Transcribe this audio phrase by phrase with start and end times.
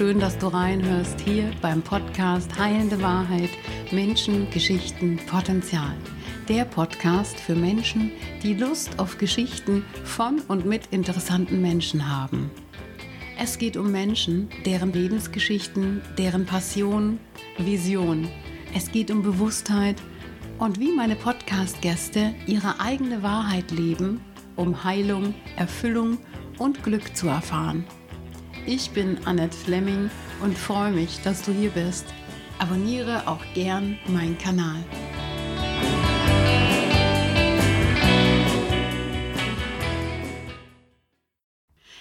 [0.00, 3.50] Schön, dass du reinhörst hier beim Podcast Heilende Wahrheit,
[3.90, 5.94] Menschen, Geschichten, Potenzial.
[6.48, 8.10] Der Podcast für Menschen,
[8.42, 12.50] die Lust auf Geschichten von und mit interessanten Menschen haben.
[13.38, 17.20] Es geht um Menschen, deren Lebensgeschichten, deren Passion,
[17.58, 18.26] Vision.
[18.74, 19.96] Es geht um Bewusstheit
[20.56, 24.22] und wie meine Podcast-Gäste ihre eigene Wahrheit leben,
[24.56, 26.16] um Heilung, Erfüllung
[26.56, 27.84] und Glück zu erfahren.
[28.66, 30.10] Ich bin Annette Fleming
[30.42, 32.04] und freue mich, dass du hier bist.
[32.58, 34.76] Abonniere auch gern meinen Kanal.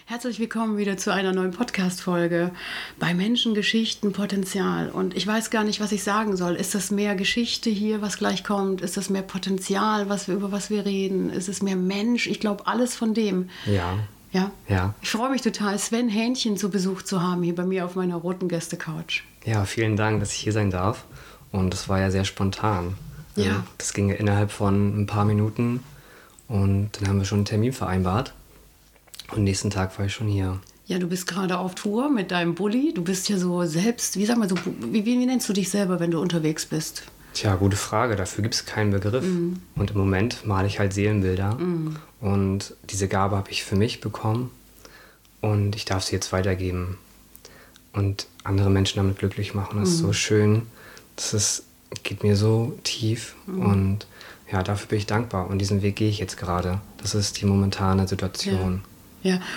[0.06, 2.52] Herzlich willkommen wieder zu einer neuen Podcast-Folge
[3.00, 4.90] bei Menschen, Geschichten, Potenzial.
[4.90, 6.56] Und ich weiß gar nicht, was ich sagen soll.
[6.56, 8.82] Ist das mehr Geschichte hier, was gleich kommt?
[8.82, 11.30] Ist das mehr Potenzial, was wir, über was wir reden?
[11.30, 12.28] Ist es mehr Mensch?
[12.28, 13.50] Ich glaube, alles von dem.
[13.66, 14.00] Ja.
[14.32, 14.52] Ja?
[14.68, 14.94] Ja.
[15.02, 18.16] Ich freue mich total, Sven Hähnchen zu Besuch zu haben, hier bei mir auf meiner
[18.16, 19.24] roten Gäste-Couch.
[19.46, 21.06] Ja, vielen Dank, dass ich hier sein darf.
[21.52, 22.96] Und das war ja sehr spontan.
[23.36, 23.46] Ja.
[23.46, 25.84] Ähm, Das ging ja innerhalb von ein paar Minuten.
[26.48, 28.34] Und dann haben wir schon einen Termin vereinbart.
[29.32, 30.60] Und nächsten Tag war ich schon hier.
[30.86, 32.94] Ja, du bist gerade auf Tour mit deinem Bulli.
[32.96, 36.00] Du bist ja so selbst, wie sag mal so, wie, wie nennst du dich selber,
[36.00, 37.04] wenn du unterwegs bist?
[37.34, 38.16] Tja, gute Frage.
[38.16, 39.24] Dafür gibt es keinen Begriff.
[39.76, 41.58] Und im Moment male ich halt Seelenbilder.
[42.22, 44.52] Und diese Gabe habe ich für mich bekommen.
[45.42, 46.98] Und ich darf sie jetzt weitergeben.
[47.94, 49.80] Und andere Menschen damit glücklich machen.
[49.80, 50.64] Das ist so schön.
[51.16, 51.64] Das ist,
[52.04, 53.36] geht mir so tief.
[53.48, 54.08] Und
[54.52, 55.48] ja, dafür bin ich dankbar.
[55.50, 56.82] Und diesen Weg gehe ich jetzt gerade.
[56.98, 58.74] Das ist die momentane Situation.
[58.76, 58.80] Ja,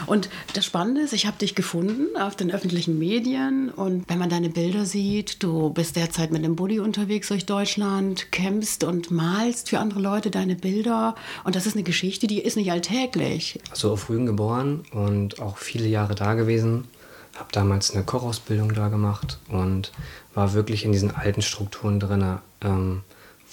[0.07, 4.29] und das Spannende ist, ich habe dich gefunden auf den öffentlichen Medien und wenn man
[4.29, 9.69] deine Bilder sieht, du bist derzeit mit einem Bulli unterwegs durch Deutschland, kämpfst und malst
[9.69, 13.61] für andere Leute deine Bilder und das ist eine Geschichte, die ist nicht alltäglich.
[13.71, 16.89] Also auf Rügen geboren und auch viele Jahre da gewesen.
[17.37, 19.93] Habe damals eine Kochausbildung da gemacht und
[20.35, 22.39] war wirklich in diesen alten Strukturen drin.
[22.61, 23.03] Ähm,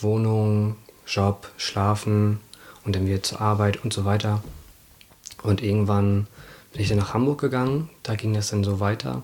[0.01, 0.75] Wohnung,
[1.07, 2.39] Job, Schlafen
[2.85, 4.41] und dann wieder zur Arbeit und so weiter.
[5.43, 6.27] Und irgendwann
[6.71, 7.89] bin ich dann nach Hamburg gegangen.
[8.03, 9.23] Da ging das dann so weiter.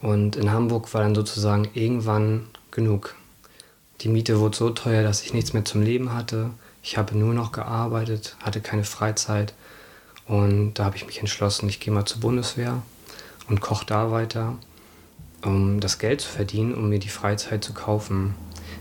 [0.00, 3.14] Und in Hamburg war dann sozusagen irgendwann genug.
[4.00, 6.50] Die Miete wurde so teuer, dass ich nichts mehr zum Leben hatte.
[6.82, 9.52] Ich habe nur noch gearbeitet, hatte keine Freizeit.
[10.26, 12.82] Und da habe ich mich entschlossen, ich gehe mal zur Bundeswehr
[13.48, 14.56] und koche da weiter,
[15.42, 18.34] um das Geld zu verdienen, um mir die Freizeit zu kaufen.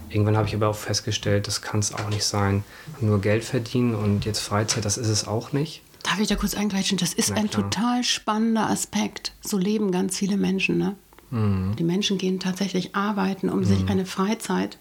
[0.09, 2.63] Irgendwann habe ich aber auch festgestellt, das kann es auch nicht sein.
[3.01, 5.81] Nur Geld verdienen und jetzt Freizeit, das ist es auch nicht.
[6.03, 6.97] Darf ich da kurz eingreifen?
[6.97, 9.33] Das ist ein total spannender Aspekt.
[9.41, 10.77] So leben ganz viele Menschen.
[10.77, 10.95] Ne?
[11.29, 11.75] Mhm.
[11.77, 14.77] Die Menschen gehen tatsächlich arbeiten, um sich eine Freizeit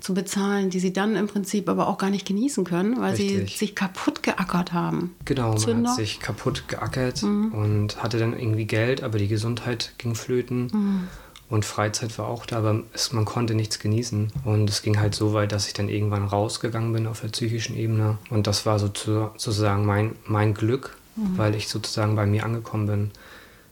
[0.00, 3.36] zu bezahlen, die sie dann im Prinzip aber auch gar nicht genießen können, weil sie
[3.36, 3.58] Richtig.
[3.58, 5.14] sich kaputt geackert haben.
[5.24, 5.90] Genau, man Zünder?
[5.90, 11.08] hat sich kaputt geackert und hatte dann irgendwie Geld, aber die Gesundheit ging flöten.
[11.50, 14.32] Und Freizeit war auch da, aber es, man konnte nichts genießen.
[14.44, 17.76] Und es ging halt so weit, dass ich dann irgendwann rausgegangen bin auf der psychischen
[17.76, 18.18] Ebene.
[18.28, 20.96] Und das war so zu, sozusagen mein, mein Glück,
[21.36, 23.10] weil ich sozusagen bei mir angekommen bin.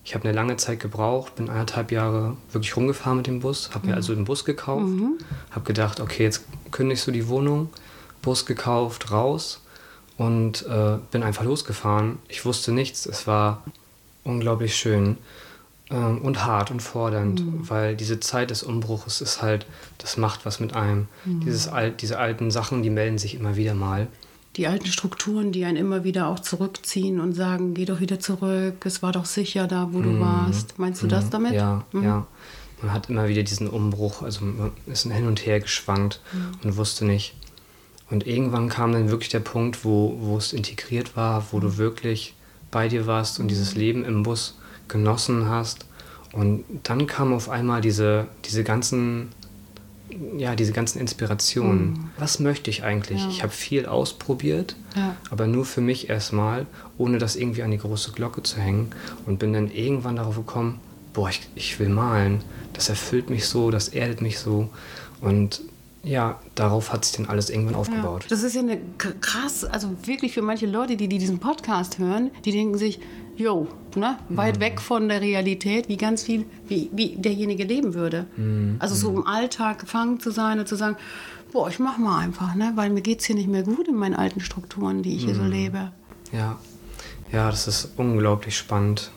[0.05, 3.89] Ich habe eine lange Zeit gebraucht, bin anderthalb Jahre wirklich rumgefahren mit dem Bus, habe
[3.89, 4.87] mir also den Bus gekauft,
[5.51, 7.71] habe gedacht, okay, jetzt kündigst du die Wohnung,
[8.23, 9.61] Bus gekauft, raus
[10.17, 12.19] und äh, bin einfach losgefahren.
[12.29, 13.65] Ich wusste nichts, es war
[14.23, 15.19] unglaublich schön
[15.91, 19.67] ähm, und hart und fordernd, weil diese Zeit des Umbruches ist halt,
[19.99, 21.07] das macht was mit einem.
[21.25, 24.09] Dieses alt, diese alten Sachen, die melden sich immer wieder mal.
[24.57, 28.75] Die alten Strukturen, die einen immer wieder auch zurückziehen und sagen, geh doch wieder zurück,
[28.87, 30.79] es war doch sicher da, wo du warst.
[30.79, 31.53] Meinst du das damit?
[31.53, 31.57] Mhm.
[31.59, 32.03] Ja, Mhm.
[32.05, 32.27] ja.
[32.83, 36.39] Man hat immer wieder diesen Umbruch, also man ist hin und her geschwankt Mhm.
[36.65, 37.35] und wusste nicht.
[38.11, 41.61] Und irgendwann kam dann wirklich der Punkt, wo, wo es integriert war, wo Mhm.
[41.63, 42.35] du wirklich
[42.71, 44.57] bei dir warst und dieses Leben im Bus
[44.89, 45.87] genossen hast.
[46.33, 49.29] Und dann kamen auf einmal diese, diese ganzen,
[50.37, 52.11] ja, diese ganzen Inspirationen.
[52.19, 53.19] Was möchte ich eigentlich?
[53.23, 53.25] Mhm.
[53.25, 53.31] Ja.
[53.31, 55.17] Ich habe viel ausprobiert, Ja.
[55.31, 56.67] aber nur für mich erstmal,
[56.99, 58.91] ohne das irgendwie an die große Glocke zu hängen.
[59.25, 60.81] Und bin dann irgendwann darauf gekommen,
[61.15, 62.43] boah, ich, ich will malen.
[62.75, 64.69] Das erfüllt mich so, das erdet mich so.
[65.21, 65.63] Und
[66.07, 68.23] ja, darauf hat sich dann alles irgendwann aufgebaut.
[68.23, 68.79] Ja, das ist ja eine
[69.21, 73.01] krass, also wirklich für manche Leute, die, die diesen Podcast hören, die denken sich,
[73.37, 73.67] yo,
[73.97, 78.27] ne, weit weg von der Realität, wie ganz viel, wie, wie derjenige leben würde.
[78.79, 80.97] Also so im Alltag gefangen zu sein und zu sagen,
[81.53, 84.15] boah, ich mach mal einfach, ne, weil mir geht's hier nicht mehr gut in meinen
[84.15, 85.91] alten Strukturen, die ich hier so lebe.
[86.33, 86.59] Ja,
[87.33, 89.11] ja, das ist unglaublich spannend.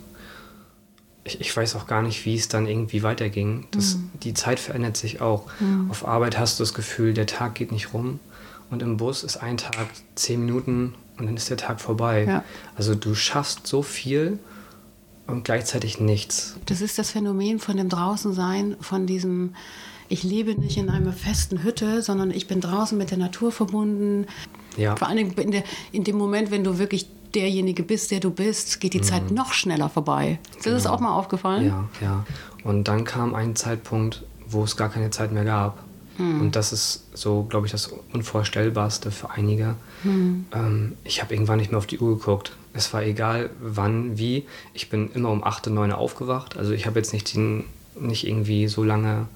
[1.30, 3.68] Ich, ich weiß auch gar nicht, wie es dann irgendwie weiterging.
[3.72, 5.46] Das, Die Zeit verändert sich auch.
[5.90, 8.20] Auf Arbeit hast du das Gefühl, der Tag geht nicht rum.
[8.72, 12.26] Und im Bus ist ein Tag zehn Minuten und dann ist der Tag vorbei.
[12.26, 12.44] Ja.
[12.76, 14.40] Also du schaffst so viel
[15.28, 16.56] und gleichzeitig nichts.
[16.66, 19.56] Das ist das Phänomen von dem Draußensein, von diesem,
[20.08, 24.28] ich lebe nicht in einer festen Hütte, sondern ich bin draußen mit der Natur verbunden.
[24.78, 24.96] Ja.
[24.96, 28.80] Vor allem in, der, in dem Moment, wenn du wirklich derjenige bist, der du bist,
[28.80, 29.04] geht die mhm.
[29.04, 30.40] Zeit noch schneller vorbei.
[30.56, 30.76] Ist genau.
[30.76, 31.68] das auch mal aufgefallen?
[31.68, 32.26] Ja, ja.
[32.64, 35.84] Und dann kam ein Zeitpunkt, wo es gar keine Zeit mehr gab.
[36.18, 36.42] Mhm.
[36.42, 39.76] Und das ist so, glaube ich, das Unvorstellbarste für einige.
[40.04, 40.46] Mhm.
[40.54, 42.52] Ähm, ich habe irgendwann nicht mehr auf die Uhr geguckt.
[42.74, 44.46] Es war egal, wann, wie.
[44.74, 46.58] Ich bin immer um 8, 9 aufgewacht.
[46.58, 47.64] Also ich habe jetzt nicht, den,
[48.00, 49.28] nicht irgendwie so lange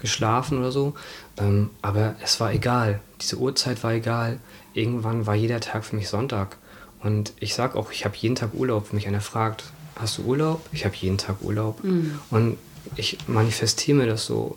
[0.00, 0.94] geschlafen oder so.
[1.36, 3.00] Ähm, aber es war egal.
[3.20, 4.38] Diese Uhrzeit war egal.
[4.72, 6.56] Irgendwann war jeder Tag für mich Sonntag.
[7.02, 8.90] Und ich sage auch, ich habe jeden Tag Urlaub.
[8.90, 9.64] Wenn mich einer fragt,
[9.96, 10.64] hast du Urlaub?
[10.72, 11.82] Ich habe jeden Tag Urlaub.
[11.82, 12.18] Mhm.
[12.30, 12.58] Und
[12.96, 14.56] ich manifestiere mir das so.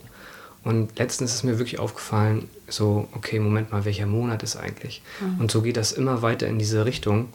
[0.64, 5.02] Und letztens ist mir wirklich aufgefallen, so, okay, Moment mal, welcher Monat ist eigentlich?
[5.20, 5.42] Mhm.
[5.42, 7.30] Und so geht das immer weiter in diese Richtung.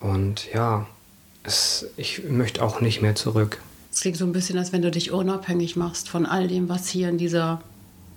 [0.00, 0.86] Und ja,
[1.42, 3.60] es, ich möchte auch nicht mehr zurück.
[3.92, 6.88] Es klingt so ein bisschen, als wenn du dich unabhängig machst von all dem, was
[6.88, 7.60] hier in dieser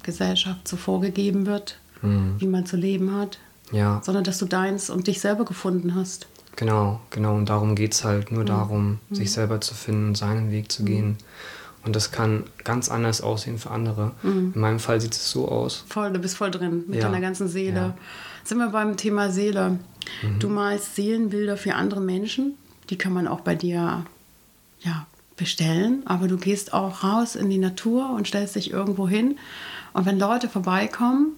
[0.04, 2.36] Gesellschaft so vorgegeben wird, mhm.
[2.40, 3.40] wie man zu leben hat.
[3.72, 4.02] Ja.
[4.04, 6.28] Sondern dass du deins und dich selber gefunden hast.
[6.56, 7.36] Genau, genau.
[7.36, 8.48] Und darum geht es halt nur mhm.
[8.48, 9.16] darum, mhm.
[9.16, 10.86] sich selber zu finden und seinen Weg zu mhm.
[10.88, 11.18] gehen.
[11.86, 14.12] Und das kann ganz anders aussehen für andere.
[14.24, 14.52] Mhm.
[14.56, 15.86] In meinem Fall sieht es so aus.
[15.88, 17.04] Voll, du bist voll drin mit ja.
[17.04, 17.80] deiner ganzen Seele.
[17.80, 17.98] Ja.
[18.44, 19.80] Sind wir beim Thema Seele.
[20.22, 20.40] Mhm.
[20.40, 22.56] Du malst Seelenbilder für andere Menschen.
[22.90, 24.06] Die kann man auch bei dir
[24.82, 26.02] ja, bestellen.
[26.06, 29.38] Aber du gehst auch raus in die Natur und stellst dich irgendwo hin.
[29.94, 31.34] Und wenn Leute vorbeikommen,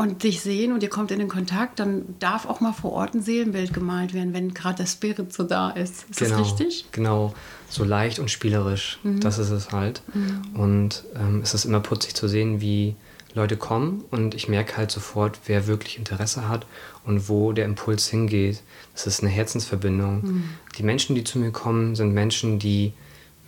[0.00, 3.12] und dich sehen und ihr kommt in den Kontakt, dann darf auch mal vor Ort
[3.12, 6.08] ein Seelenbild gemalt werden, wenn gerade der Spirit so da ist.
[6.08, 6.86] Ist genau, das richtig?
[6.90, 7.34] Genau,
[7.68, 8.98] so leicht und spielerisch.
[9.02, 9.20] Mhm.
[9.20, 10.00] Das ist es halt.
[10.14, 10.58] Mhm.
[10.58, 12.96] Und ähm, es ist immer putzig zu sehen, wie
[13.34, 16.66] Leute kommen und ich merke halt sofort, wer wirklich Interesse hat
[17.04, 18.62] und wo der Impuls hingeht.
[18.94, 20.22] Das ist eine Herzensverbindung.
[20.22, 20.44] Mhm.
[20.78, 22.94] Die Menschen, die zu mir kommen, sind Menschen, die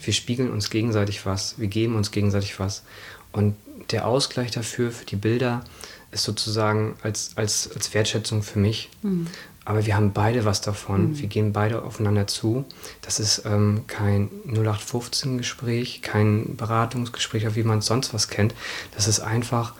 [0.02, 2.82] wir spiegeln uns gegenseitig was, wir geben uns gegenseitig was.
[3.32, 3.56] Und
[3.90, 5.64] der Ausgleich dafür, für die Bilder,
[6.12, 8.90] ist sozusagen als, als, als Wertschätzung für mich.
[9.02, 9.26] Mhm.
[9.64, 11.10] Aber wir haben beide was davon.
[11.10, 11.18] Mhm.
[11.18, 12.64] Wir gehen beide aufeinander zu.
[13.00, 18.54] Das ist ähm, kein 0815-Gespräch, kein Beratungsgespräch, wie man sonst was kennt.
[18.94, 19.74] Das ist einfach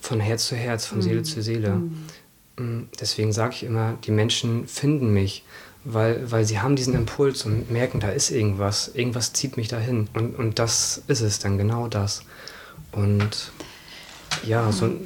[0.00, 1.02] von Herz zu Herz, von mhm.
[1.02, 1.70] Seele zu Seele.
[1.70, 2.04] Mhm.
[2.58, 5.44] Mm, deswegen sage ich immer, die Menschen finden mich,
[5.84, 8.92] weil, weil sie haben diesen Impuls und merken, da ist irgendwas.
[8.94, 10.08] Irgendwas zieht mich dahin.
[10.14, 12.22] Und, und das ist es dann, genau das.
[12.92, 13.50] Und
[14.44, 15.00] ja, so ein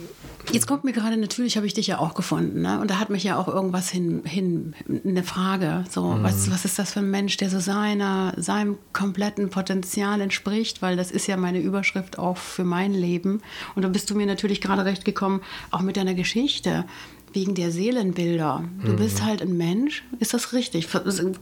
[0.52, 2.80] Jetzt kommt mir gerade, natürlich habe ich dich ja auch gefunden, ne?
[2.80, 5.84] Und da hat mich ja auch irgendwas hin, hin eine Frage.
[5.90, 6.22] So, mhm.
[6.22, 10.82] was, was ist das für ein Mensch, der so seiner, seinem kompletten Potenzial entspricht?
[10.82, 13.42] Weil das ist ja meine Überschrift auch für mein Leben.
[13.74, 15.40] Und da bist du mir natürlich gerade recht gekommen,
[15.70, 16.84] auch mit deiner Geschichte
[17.32, 18.64] wegen der Seelenbilder.
[18.84, 18.96] Du mhm.
[18.96, 20.88] bist halt ein Mensch, ist das richtig?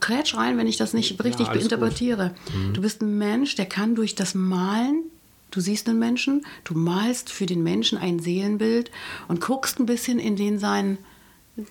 [0.00, 2.34] Krätsch rein, wenn ich das nicht richtig ja, interpretiere.
[2.54, 2.74] Mhm.
[2.74, 5.04] Du bist ein Mensch, der kann durch das Malen
[5.50, 8.90] Du siehst einen Menschen, du malst für den Menschen ein Seelenbild
[9.28, 10.98] und guckst ein bisschen in den sein,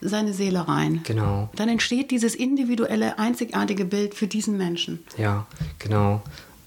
[0.02, 1.02] seine Seele rein.
[1.04, 1.50] Genau.
[1.56, 5.00] Dann entsteht dieses individuelle, einzigartige Bild für diesen Menschen.
[5.18, 5.46] Ja,
[5.80, 6.24] genau.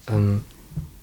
[0.07, 0.43] Ähm,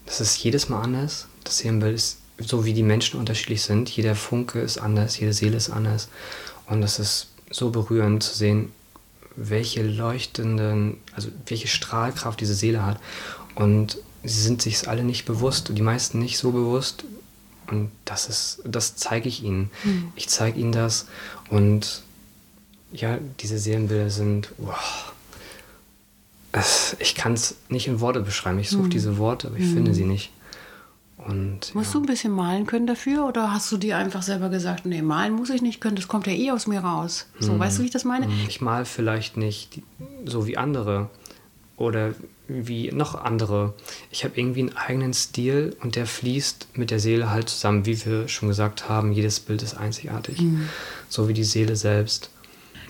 [0.07, 1.29] das ist jedes Mal anders.
[1.45, 3.91] Das Seelenbild ist so, wie die Menschen unterschiedlich sind.
[3.91, 6.09] Jeder Funke ist anders, jede Seele ist anders.
[6.67, 8.73] Und das ist so berührend zu sehen,
[9.37, 12.99] welche leuchtenden, also welche Strahlkraft diese Seele hat.
[13.55, 17.05] Und sie sind sich alle nicht bewusst und die meisten nicht so bewusst.
[17.71, 19.71] Und das ist, das zeige ich ihnen.
[19.85, 20.13] Mhm.
[20.17, 21.07] Ich zeige ihnen das
[21.51, 22.03] und
[22.93, 25.13] ja, diese Seelenbilder sind, wow,
[26.53, 28.59] es, ich kann es nicht in Worte beschreiben.
[28.59, 28.91] Ich suche mhm.
[28.91, 29.75] diese Worte, aber ich mhm.
[29.75, 30.31] finde sie nicht.
[31.19, 32.01] Und, Musst ja.
[32.01, 35.35] du ein bisschen malen können dafür oder hast du dir einfach selber gesagt, nee, malen
[35.35, 37.27] muss ich nicht können, das kommt ja eh aus mir raus.
[37.39, 37.59] So, mhm.
[37.59, 38.27] weißt du, wie ich das meine?
[38.27, 38.33] Hm.
[38.49, 39.83] Ich mal vielleicht nicht
[40.25, 41.11] so wie andere
[41.79, 42.15] oder
[42.49, 43.75] wie noch andere.
[44.11, 48.05] Ich habe irgendwie einen eigenen Stil und der fließt mit der Seele halt zusammen, wie
[48.05, 49.13] wir schon gesagt haben.
[49.13, 50.69] Jedes Bild ist einzigartig, mhm.
[51.09, 52.31] so wie die Seele selbst.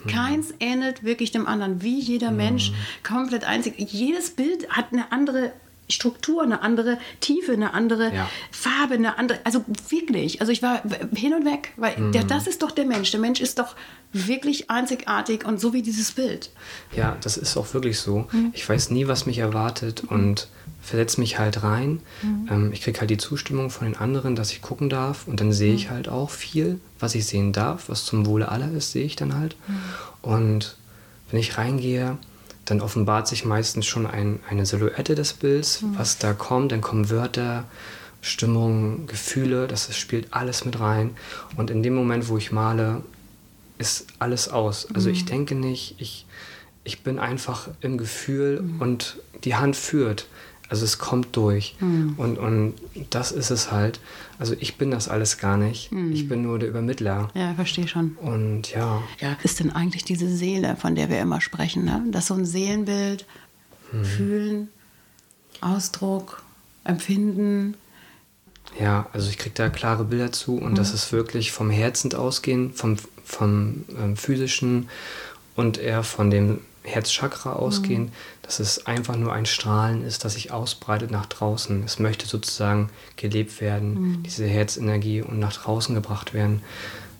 [0.05, 0.11] Mhm.
[0.11, 2.75] Keins ähnelt wirklich dem anderen, wie jeder Mensch, mhm.
[3.07, 3.75] komplett einzig.
[3.79, 5.53] Jedes Bild hat eine andere
[5.91, 8.29] Struktur, eine andere Tiefe, eine andere ja.
[8.51, 9.41] Farbe, eine andere.
[9.45, 10.41] Also wirklich.
[10.41, 10.83] Also ich war
[11.15, 12.13] hin und weg, weil mhm.
[12.13, 13.11] der, das ist doch der Mensch.
[13.11, 13.75] Der Mensch ist doch
[14.13, 16.51] wirklich einzigartig und so wie dieses Bild.
[16.97, 18.27] Ja, das ist auch wirklich so.
[18.33, 18.51] Mhm.
[18.53, 20.17] Ich weiß nie, was mich erwartet mhm.
[20.17, 20.49] und
[20.83, 22.01] versetze mich halt rein.
[22.23, 22.49] Mhm.
[22.51, 25.53] Ähm, ich kriege halt die Zustimmung von den anderen, dass ich gucken darf und dann
[25.53, 25.95] sehe ich mhm.
[25.95, 29.39] halt auch viel, was ich sehen darf, was zum Wohle aller ist, sehe ich dann
[29.39, 29.57] halt.
[29.67, 29.81] Mhm.
[30.23, 30.77] Und
[31.31, 32.19] wenn ich reingehe,
[32.71, 35.99] dann offenbart sich meistens schon ein, eine Silhouette des Bilds, mhm.
[35.99, 36.73] was da kommt.
[36.73, 37.65] Dann kommen Wörter,
[38.21, 41.17] Stimmung, Gefühle, das spielt alles mit rein.
[41.57, 43.03] Und in dem Moment, wo ich male,
[43.79, 44.89] ist alles aus.
[44.95, 45.15] Also mhm.
[45.15, 46.27] ich denke nicht, ich,
[46.85, 48.81] ich bin einfach im Gefühl mhm.
[48.81, 50.27] und die Hand führt.
[50.69, 51.77] Also es kommt durch.
[51.81, 52.15] Mhm.
[52.19, 52.75] Und, und
[53.11, 54.01] das ist es halt.
[54.39, 55.91] Also ich bin das alles gar nicht.
[55.91, 56.13] Mhm.
[56.13, 57.31] Ich bin nur der Übermittler.
[57.35, 58.17] Ja, verstehe schon.
[58.21, 59.03] Und ja.
[59.21, 62.05] Ja, ist denn eigentlich diese Seele, von der wir immer sprechen, ne?
[62.11, 63.25] Das so ein Seelenbild,
[63.93, 64.05] mhm.
[64.05, 64.69] Fühlen,
[65.61, 66.43] Ausdruck,
[66.85, 67.75] Empfinden.
[68.79, 70.95] Ja, also ich kriege da klare Bilder zu und das mhm.
[70.95, 74.89] ist wirklich vom Herzen ausgehen, vom, vom ähm, physischen
[75.57, 78.13] und eher von dem Herzchakra ausgehen, mhm.
[78.43, 81.85] dass es einfach nur ein Strahlen ist, das sich ausbreitet nach draußen.
[81.85, 84.23] Es möchte sozusagen gelebt werden, mhm.
[84.23, 86.63] diese Herzenergie und nach draußen gebracht werden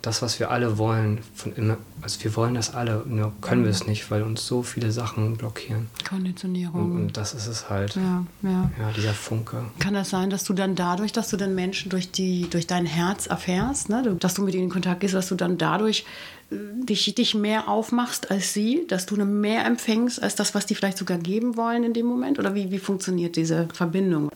[0.03, 3.71] das, was wir alle wollen, von immer, also wir wollen das alle, nur können wir
[3.71, 5.89] es nicht, weil uns so viele Sachen blockieren.
[6.09, 6.93] Konditionierung.
[6.93, 7.97] Und, und das ist es halt.
[7.97, 8.71] Ja, ja.
[8.79, 9.65] ja, dieser Funke.
[9.81, 12.87] Kann das sein, dass du dann dadurch, dass du den Menschen durch, die, durch dein
[12.87, 14.17] Herz erfährst, ne?
[14.19, 16.05] dass du mit ihnen in Kontakt gehst, dass du dann dadurch
[16.51, 20.99] dich, dich mehr aufmachst als sie, dass du mehr empfängst als das, was die vielleicht
[20.99, 22.39] sogar geben wollen in dem Moment?
[22.39, 24.31] Oder wie, wie funktioniert diese Verbindung?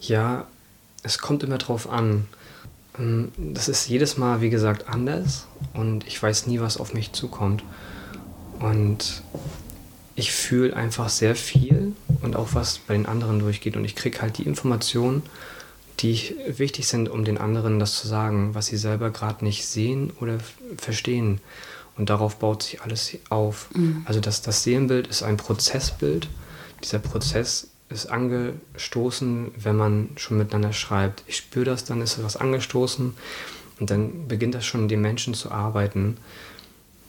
[0.00, 0.46] Ja,
[1.02, 2.26] es kommt immer drauf an.
[2.98, 7.12] Ähm, das ist jedes Mal, wie gesagt, anders und ich weiß nie, was auf mich
[7.12, 7.64] zukommt.
[8.60, 9.22] Und
[10.14, 14.20] ich fühle einfach sehr viel und auch was bei den anderen durchgeht und ich kriege
[14.20, 15.22] halt die Informationen,
[16.02, 20.12] die wichtig sind, um den anderen das zu sagen, was sie selber gerade nicht sehen
[20.20, 20.38] oder
[20.76, 21.40] verstehen.
[21.96, 23.68] Und darauf baut sich alles auf.
[23.74, 24.02] Mhm.
[24.06, 26.28] Also das, das Seelenbild ist ein Prozessbild.
[26.82, 31.24] Dieser Prozess ist angestoßen, wenn man schon miteinander schreibt.
[31.26, 33.14] Ich spüre das, dann ist was angestoßen
[33.80, 36.16] und dann beginnt das schon, den Menschen zu arbeiten.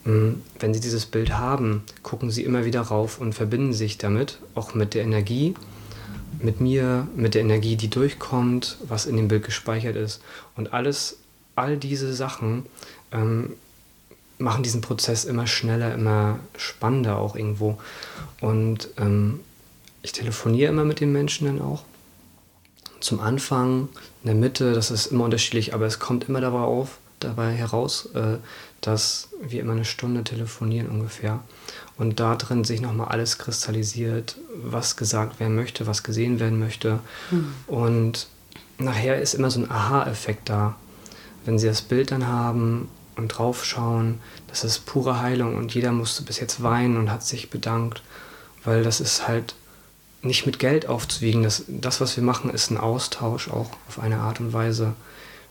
[0.04, 4.40] Mm, wenn sie dieses Bild haben, gucken sie immer wieder rauf und verbinden sich damit,
[4.56, 5.54] auch mit der Energie,
[6.44, 10.22] mit mir, mit der Energie, die durchkommt, was in dem Bild gespeichert ist.
[10.56, 11.18] Und alles,
[11.56, 12.66] all diese Sachen
[13.12, 13.54] ähm,
[14.38, 17.78] machen diesen Prozess immer schneller, immer spannender auch irgendwo.
[18.40, 19.40] Und ähm,
[20.02, 21.84] ich telefoniere immer mit den Menschen dann auch.
[23.00, 23.90] Zum Anfang,
[24.24, 28.10] in der Mitte, das ist immer unterschiedlich, aber es kommt immer dabei auf, dabei heraus,
[28.14, 28.38] äh,
[28.82, 31.40] dass wir immer eine Stunde telefonieren ungefähr.
[31.98, 37.00] Und da drin sich nochmal alles kristallisiert, was gesagt werden möchte, was gesehen werden möchte.
[37.30, 37.54] Mhm.
[37.68, 38.28] Und
[38.78, 40.76] nachher ist immer so ein Aha-Effekt da.
[41.46, 46.24] Wenn sie das Bild dann haben und draufschauen, das ist pure Heilung und jeder musste
[46.24, 48.02] bis jetzt weinen und hat sich bedankt,
[48.64, 49.56] weil das ist halt
[50.22, 51.44] nicht mit Geld aufzuwiegen.
[51.44, 54.94] Das, das, was wir machen, ist ein Austausch auch auf eine Art und Weise.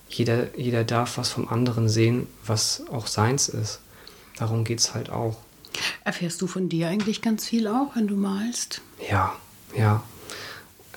[0.08, 3.80] Jeder, jeder darf was vom anderen sehen, was auch seins ist.
[4.38, 5.36] Darum geht es halt auch.
[6.04, 8.80] Erfährst du von dir eigentlich ganz viel auch, wenn du malst?
[9.10, 9.34] Ja,
[9.76, 10.02] ja.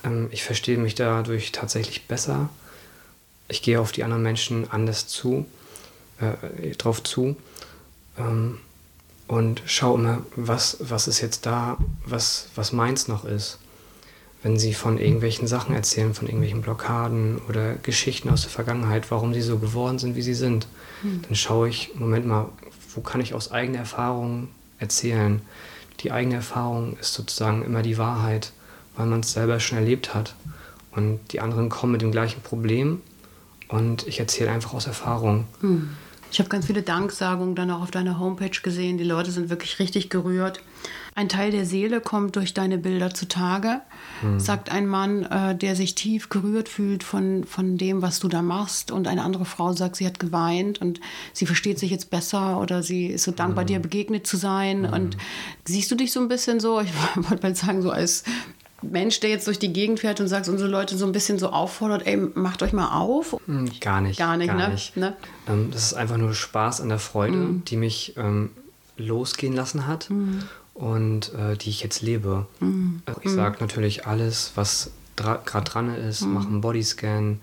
[0.02, 2.48] Ähm, ich verstehe mich dadurch tatsächlich besser.
[3.48, 5.46] Ich gehe auf die anderen Menschen anders zu,
[6.20, 7.36] äh, drauf zu.
[8.18, 8.58] Ähm,
[9.26, 13.58] und schaue immer, was, was ist jetzt da, was, was meins noch ist
[14.44, 19.32] wenn sie von irgendwelchen Sachen erzählen, von irgendwelchen Blockaden oder Geschichten aus der Vergangenheit, warum
[19.32, 20.68] sie so geworden sind, wie sie sind,
[21.02, 21.22] mhm.
[21.22, 22.50] dann schaue ich, Moment mal,
[22.94, 25.42] wo kann ich aus eigener Erfahrung erzählen?
[26.00, 28.52] Die eigene Erfahrung ist sozusagen immer die Wahrheit,
[28.96, 30.34] weil man es selber schon erlebt hat.
[30.90, 33.00] Und die anderen kommen mit dem gleichen Problem
[33.68, 35.46] und ich erzähle einfach aus Erfahrung.
[35.60, 35.90] Mhm.
[36.34, 38.98] Ich habe ganz viele Danksagungen dann auch auf deiner Homepage gesehen.
[38.98, 40.60] Die Leute sind wirklich richtig gerührt.
[41.14, 43.82] Ein Teil der Seele kommt durch deine Bilder zutage,
[44.20, 44.40] mhm.
[44.40, 48.42] sagt ein Mann, äh, der sich tief gerührt fühlt von, von dem, was du da
[48.42, 48.90] machst.
[48.90, 50.98] Und eine andere Frau sagt, sie hat geweint und
[51.32, 53.68] sie versteht sich jetzt besser oder sie ist so dankbar, mhm.
[53.68, 54.80] dir begegnet zu sein.
[54.80, 54.92] Mhm.
[54.92, 55.16] Und
[55.64, 58.24] siehst du dich so ein bisschen so, ich wollte mal sagen, so als
[58.90, 61.50] Mensch, der jetzt durch die Gegend fährt und sagt, unsere Leute so ein bisschen so
[61.50, 63.36] auffordert, ey, macht euch mal auf?
[63.46, 64.18] Hm, gar nicht.
[64.18, 64.68] Gar nicht, gar ne?
[64.70, 64.96] Nicht.
[64.96, 65.16] ne?
[65.48, 67.64] Ähm, das ist einfach nur Spaß an der Freude, mhm.
[67.64, 68.50] die mich ähm,
[68.96, 70.42] losgehen lassen hat mhm.
[70.74, 72.46] und äh, die ich jetzt lebe.
[72.60, 73.02] Mhm.
[73.22, 76.34] Ich sage natürlich alles, was gerade dran ist, mhm.
[76.34, 77.40] mache einen Bodyscan.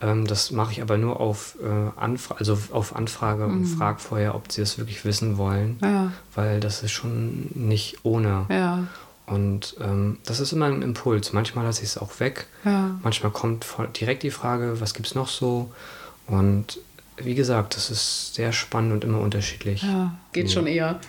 [0.00, 4.34] Ähm, das mache ich aber nur auf, äh, Anfra also auf Anfrage und frage vorher,
[4.34, 6.12] ob sie es wirklich wissen wollen, ja.
[6.34, 8.46] weil das ist schon nicht ohne.
[8.48, 8.84] Ja.
[9.30, 11.32] Und ähm, das ist immer ein Impuls.
[11.32, 12.46] Manchmal lasse ich es auch weg.
[12.64, 12.98] Ja.
[13.02, 13.64] Manchmal kommt
[13.98, 15.70] direkt die Frage, was gibt es noch so?
[16.26, 16.80] Und
[17.16, 19.82] wie gesagt, das ist sehr spannend und immer unterschiedlich.
[19.82, 20.52] Ja, geht ja.
[20.52, 21.00] schon eher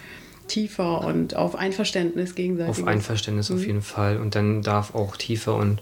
[0.48, 2.70] tiefer und auf Einverständnis gegenseitig.
[2.70, 3.56] Auf Einverständnis mhm.
[3.56, 4.18] auf jeden Fall.
[4.18, 5.82] Und dann darf auch tiefer und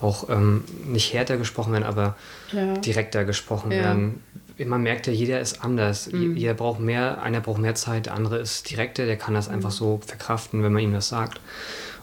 [0.00, 2.16] auch ähm, nicht härter gesprochen werden, aber
[2.52, 2.74] ja.
[2.74, 3.78] direkter gesprochen ja.
[3.78, 4.22] werden.
[4.66, 6.12] Man merkt ja, jeder ist anders.
[6.12, 6.36] Mhm.
[6.36, 9.54] Jeder braucht mehr, einer braucht mehr Zeit, der andere ist direkter, der kann das mhm.
[9.54, 11.40] einfach so verkraften, wenn man ihm das sagt.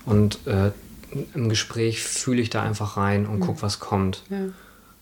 [0.06, 0.72] Und äh,
[1.34, 3.44] im Gespräch fühle ich da einfach rein und mhm.
[3.44, 4.24] gucke, was kommt.
[4.30, 4.38] Ja.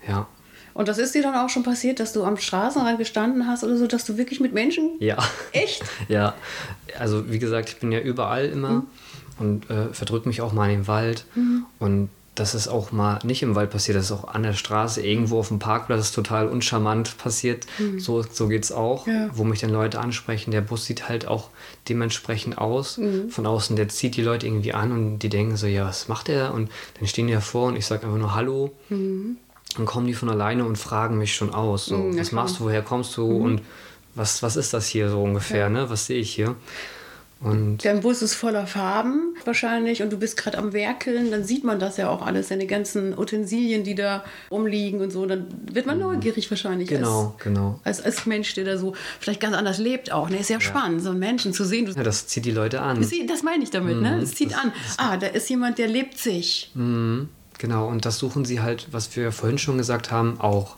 [0.08, 0.28] ja.
[0.74, 3.78] Und das ist dir dann auch schon passiert, dass du am Straßenrand gestanden hast oder
[3.78, 4.92] so, dass du wirklich mit Menschen.
[5.00, 5.18] Ja.
[5.54, 5.84] Echt?
[6.10, 6.34] ja.
[7.00, 8.88] Also, wie gesagt, ich bin ja überall immer mhm.
[9.40, 11.26] und äh, verdrücke mich auch mal in den Wald.
[11.36, 11.66] Mhm.
[11.80, 15.02] Und dass es auch mal nicht im Wald passiert, dass es auch an der Straße
[15.02, 17.66] irgendwo auf dem Parkplatz total uncharmant passiert.
[17.80, 18.00] Mhm.
[18.00, 19.30] So, so geht es auch, ja.
[19.34, 20.52] wo mich dann Leute ansprechen.
[20.52, 21.50] Der Bus sieht halt auch
[21.88, 22.98] dementsprechend aus.
[22.98, 23.30] Mhm.
[23.30, 26.28] Von außen, der zieht die Leute irgendwie an und die denken so, ja, was macht
[26.28, 26.54] er?
[26.54, 28.74] Und dann stehen die davor und ich sage einfach nur Hallo.
[28.90, 29.38] Mhm.
[29.78, 31.86] Dann kommen die von alleine und fragen mich schon aus.
[31.86, 33.42] So, mhm, was machst du, woher kommst du mhm.
[33.42, 33.62] und
[34.14, 35.70] was, was ist das hier so ungefähr, ja.
[35.70, 35.90] ne?
[35.90, 36.56] Was sehe ich hier?
[37.42, 41.64] Und Dein Bus ist voller Farben wahrscheinlich und du bist gerade am Werkeln, dann sieht
[41.64, 45.26] man das ja auch alles, deine ganzen Utensilien, die da rumliegen und so.
[45.26, 46.04] Dann wird man mhm.
[46.04, 46.88] neugierig wahrscheinlich.
[46.88, 47.80] Genau, als, genau.
[47.84, 50.30] Als, als Mensch, der da so vielleicht ganz anders lebt auch.
[50.30, 50.38] Ne?
[50.38, 50.62] Ist ja, ja.
[50.62, 51.92] spannend, so einen Menschen zu sehen.
[51.96, 53.06] Ja, das zieht die Leute an.
[53.28, 54.12] Das meine ich damit, ne?
[54.12, 54.18] mhm.
[54.18, 54.24] ne?
[54.24, 54.72] Es zieht das, an.
[54.98, 56.72] Ah, da ist jemand, der lebt sich.
[56.74, 57.30] Mhm.
[57.58, 60.78] Genau, und das suchen sie halt, was wir vorhin schon gesagt haben, auch.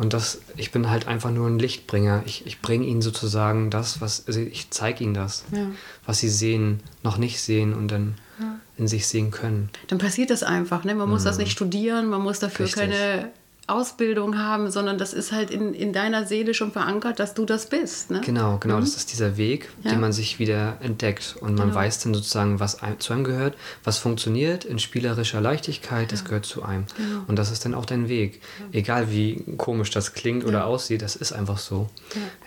[0.00, 2.22] Und das, ich bin halt einfach nur ein Lichtbringer.
[2.24, 5.66] Ich, ich bringe ihnen sozusagen das, was, also ich zeige ihnen das, ja.
[6.06, 8.58] was sie sehen, noch nicht sehen und dann ja.
[8.78, 9.68] in sich sehen können.
[9.88, 10.84] Dann passiert das einfach.
[10.84, 10.94] Ne?
[10.94, 11.42] Man muss das mhm.
[11.42, 12.80] nicht studieren, man muss dafür Richtig.
[12.80, 13.30] keine
[13.70, 17.66] Ausbildung haben, sondern das ist halt in, in deiner Seele schon verankert, dass du das
[17.66, 18.10] bist.
[18.10, 18.20] Ne?
[18.24, 18.76] Genau, genau.
[18.76, 18.80] Mhm.
[18.80, 19.90] Das ist dieser Weg, ja.
[19.92, 21.36] den man sich wieder entdeckt.
[21.40, 21.74] Und man genau.
[21.78, 26.62] weiß dann sozusagen, was zu einem gehört, was funktioniert in spielerischer Leichtigkeit, das gehört zu
[26.62, 26.86] einem.
[26.96, 27.22] Genau.
[27.26, 28.40] Und das ist dann auch dein Weg.
[28.72, 31.88] Egal wie komisch das klingt oder aussieht, das ist einfach so.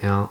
[0.02, 0.30] ja.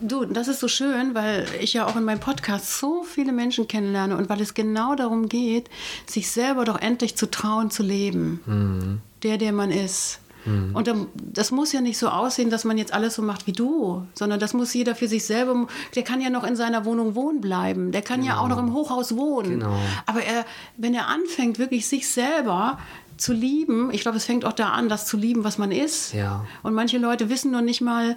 [0.00, 3.66] Du, das ist so schön, weil ich ja auch in meinem Podcast so viele Menschen
[3.66, 5.68] kennenlerne und weil es genau darum geht,
[6.06, 8.40] sich selber doch endlich zu trauen zu leben.
[8.46, 10.20] Mhm der, der man ist.
[10.44, 10.74] Mhm.
[10.74, 14.06] Und das muss ja nicht so aussehen, dass man jetzt alles so macht wie du,
[14.14, 15.66] sondern das muss jeder für sich selber.
[15.94, 17.92] Der kann ja noch in seiner Wohnung wohnen bleiben.
[17.92, 18.34] Der kann genau.
[18.34, 19.60] ja auch noch im Hochhaus wohnen.
[19.60, 19.76] Genau.
[20.06, 20.44] Aber er,
[20.76, 22.78] wenn er anfängt, wirklich sich selber
[23.16, 26.14] zu lieben, ich glaube, es fängt auch da an, das zu lieben, was man ist.
[26.14, 26.44] Ja.
[26.62, 28.16] Und manche Leute wissen noch nicht mal,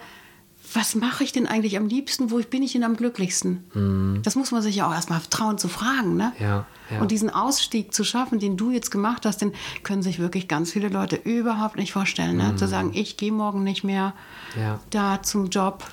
[0.74, 3.64] was mache ich denn eigentlich am liebsten, wo bin ich denn am glücklichsten?
[3.74, 4.22] Mhm.
[4.24, 6.16] Das muss man sich ja auch erstmal trauen zu fragen.
[6.16, 6.32] Ne?
[6.40, 7.02] Ja, ja.
[7.02, 10.72] Und diesen Ausstieg zu schaffen, den du jetzt gemacht hast, den können sich wirklich ganz
[10.72, 12.38] viele Leute überhaupt nicht vorstellen.
[12.38, 12.52] Ne?
[12.52, 12.58] Mhm.
[12.58, 14.14] Zu sagen, ich gehe morgen nicht mehr
[14.58, 14.80] ja.
[14.90, 15.84] da zum Job.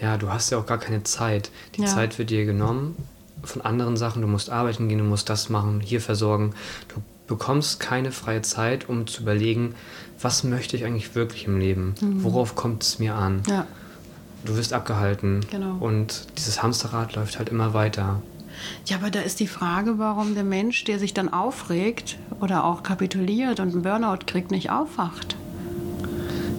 [0.00, 1.50] Ja, du hast ja auch gar keine Zeit.
[1.76, 2.96] Die Zeit wird dir genommen
[3.42, 4.22] von anderen Sachen.
[4.22, 6.54] Du musst arbeiten gehen, du musst das machen, hier versorgen.
[6.88, 9.74] Du bekommst keine freie Zeit, um zu überlegen,
[10.20, 11.94] was möchte ich eigentlich wirklich im Leben?
[12.00, 12.24] Mhm.
[12.24, 13.42] Worauf kommt es mir an?
[13.46, 13.66] Ja
[14.44, 15.40] du wirst abgehalten.
[15.50, 15.76] Genau.
[15.80, 18.22] Und dieses Hamsterrad läuft halt immer weiter.
[18.86, 22.82] Ja, aber da ist die Frage, warum der Mensch, der sich dann aufregt oder auch
[22.82, 25.36] kapituliert und einen Burnout kriegt, nicht aufwacht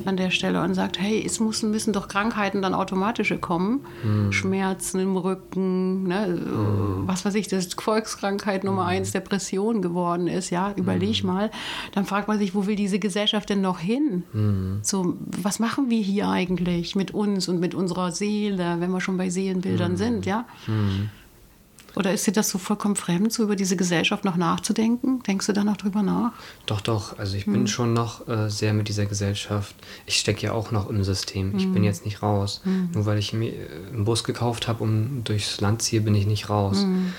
[0.07, 3.81] an der Stelle und sagt, hey, es müssen, müssen doch Krankheiten dann automatisch kommen.
[4.03, 4.31] Mhm.
[4.31, 6.27] Schmerzen im Rücken, ne?
[6.27, 7.07] Mhm.
[7.07, 8.89] was weiß ich, das Volkskrankheit Nummer mhm.
[8.89, 11.29] eins, Depression geworden ist, ja, überleg mhm.
[11.29, 11.51] mal.
[11.93, 14.23] Dann fragt man sich, wo will diese Gesellschaft denn noch hin?
[14.33, 14.79] Mhm.
[14.81, 19.17] So, was machen wir hier eigentlich mit uns und mit unserer Seele, wenn wir schon
[19.17, 20.45] bei Seelenbildern sind, ja?
[21.95, 25.21] Oder ist dir das so vollkommen fremd, so über diese Gesellschaft noch nachzudenken?
[25.23, 26.32] Denkst du da noch drüber nach?
[26.65, 27.17] Doch, doch.
[27.19, 27.54] Also ich hm.
[27.54, 29.75] bin schon noch äh, sehr mit dieser Gesellschaft.
[30.06, 31.56] Ich stecke ja auch noch im System.
[31.58, 31.73] Ich hm.
[31.73, 32.62] bin jetzt nicht raus.
[32.63, 32.89] Hm.
[32.93, 36.25] Nur weil ich mir äh, einen Bus gekauft habe und durchs Land ziehe, bin ich
[36.25, 36.84] nicht raus.
[36.84, 37.13] Hm.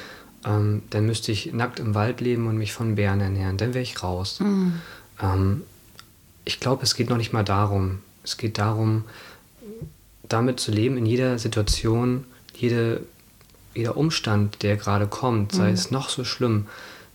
[0.45, 3.59] Ähm, dann müsste ich nackt im Wald leben und mich von Bären ernähren.
[3.59, 4.39] Dann wäre ich raus.
[4.41, 4.75] Hm.
[5.21, 5.63] Ähm,
[6.45, 7.99] ich glaube, es geht noch nicht mal darum.
[8.25, 9.05] Es geht darum,
[10.29, 13.03] damit zu leben in jeder Situation, jede
[13.75, 15.75] jeder Umstand, der gerade kommt, sei mhm.
[15.75, 16.67] es noch so schlimm,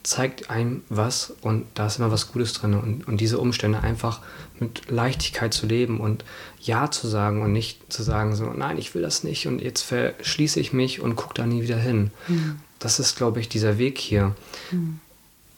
[0.03, 2.73] zeigt einem was und da ist immer was Gutes drin.
[2.73, 4.21] Und, und diese Umstände einfach
[4.59, 6.23] mit Leichtigkeit zu leben und
[6.61, 9.81] Ja zu sagen und nicht zu sagen, so, nein, ich will das nicht und jetzt
[9.81, 12.11] verschließe ich mich und gucke da nie wieder hin.
[12.27, 12.59] Mhm.
[12.79, 14.35] Das ist, glaube ich, dieser Weg hier.
[14.71, 14.99] Mhm.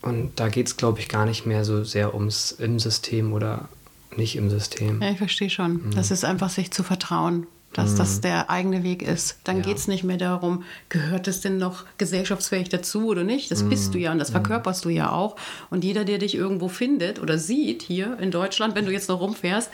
[0.02, 3.70] Und da geht es, glaube ich, gar nicht mehr so sehr ums im System oder
[4.16, 5.02] nicht im System.
[5.02, 5.88] Ja, ich verstehe schon.
[5.88, 5.96] Mhm.
[5.96, 7.98] Das ist einfach sich zu vertrauen dass mhm.
[7.98, 9.38] das der eigene Weg ist.
[9.44, 9.64] Dann ja.
[9.64, 13.52] geht es nicht mehr darum, gehört es denn noch gesellschaftsfähig dazu oder nicht?
[13.52, 13.70] Das mhm.
[13.70, 14.34] bist du ja und das mhm.
[14.34, 15.36] verkörperst du ja auch.
[15.70, 19.20] Und jeder, der dich irgendwo findet oder sieht hier in Deutschland, wenn du jetzt noch
[19.20, 19.70] rumfährst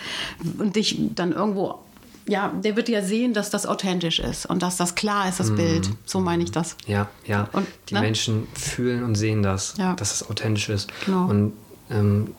[0.58, 1.80] und dich dann irgendwo
[2.28, 5.52] ja, der wird ja sehen, dass das authentisch ist und dass das klar ist, das
[5.52, 5.56] mm.
[5.56, 5.90] Bild.
[6.06, 6.76] So meine ich das.
[6.88, 7.48] Ja, ja.
[7.52, 8.02] Und, die ne?
[8.02, 9.94] Menschen fühlen und sehen das, ja.
[9.94, 10.90] dass es authentisch ist.
[11.06, 11.28] Genau.
[11.28, 11.54] Und
[11.92, 12.34] ähm,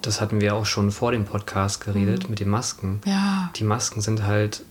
[0.00, 3.00] das hatten wir auch schon vor dem Podcast geredet mit den Masken.
[3.04, 3.50] Ja.
[3.56, 4.64] Die Masken sind halt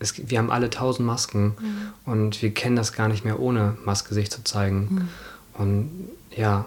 [0.00, 2.12] es, wir haben alle tausend Masken mhm.
[2.12, 4.88] und wir kennen das gar nicht mehr, ohne Maske sich zu zeigen.
[4.90, 5.08] Mhm.
[5.54, 5.90] Und
[6.34, 6.66] ja.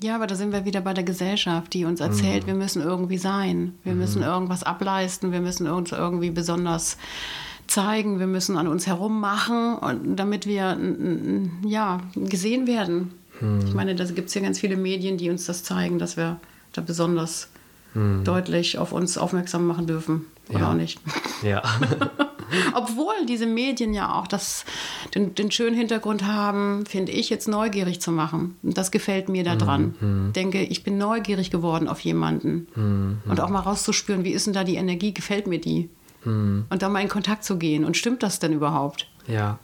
[0.00, 2.48] Ja, aber da sind wir wieder bei der Gesellschaft, die uns erzählt, mhm.
[2.48, 3.98] wir müssen irgendwie sein, wir mhm.
[3.98, 6.98] müssen irgendwas ableisten, wir müssen uns irgendwie besonders
[7.66, 10.78] zeigen, wir müssen an uns herum machen, damit wir
[11.66, 13.12] ja, gesehen werden.
[13.36, 13.72] Ich mhm.
[13.74, 16.40] meine, da gibt es ja ganz viele Medien, die uns das zeigen, dass wir
[16.72, 17.48] da besonders
[17.94, 18.24] mhm.
[18.24, 20.24] deutlich auf uns aufmerksam machen dürfen.
[20.50, 20.70] Oder Ja.
[20.70, 21.00] auch nicht.
[21.42, 21.62] Ja.
[22.74, 24.64] Obwohl diese Medien ja auch das,
[25.14, 28.56] den, den schönen Hintergrund haben, finde ich, jetzt neugierig zu machen.
[28.62, 30.32] Und das gefällt mir daran.
[30.34, 32.66] Denke, ich bin neugierig geworden auf jemanden.
[33.28, 35.90] Und auch mal rauszuspüren, wie ist denn da die Energie, gefällt mir die?
[36.24, 37.84] Und da mal in Kontakt zu gehen.
[37.84, 39.08] Und stimmt das denn überhaupt?
[39.26, 39.58] Ja,